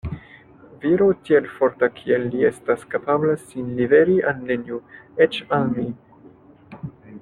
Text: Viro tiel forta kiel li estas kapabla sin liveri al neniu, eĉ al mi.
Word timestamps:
Viro 0.85 1.09
tiel 1.27 1.49
forta 1.57 1.89
kiel 1.99 2.25
li 2.35 2.43
estas 2.49 2.87
kapabla 2.95 3.37
sin 3.45 3.69
liveri 3.83 4.19
al 4.33 4.43
neniu, 4.51 4.81
eĉ 5.27 5.43
al 5.59 5.73
mi. 5.79 5.89